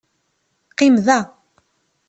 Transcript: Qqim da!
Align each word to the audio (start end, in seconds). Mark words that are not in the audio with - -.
Qqim 0.71 0.95
da! 1.05 1.19